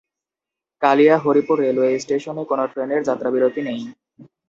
[0.81, 3.79] কালিয়া Haripur railway স্টেশনে কোনো ট্রেনের যাত্রাবিরতি নেই।